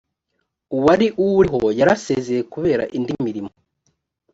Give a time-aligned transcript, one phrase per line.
[0.75, 3.51] uwari uwuriho yarasezeye kubera indi mirimo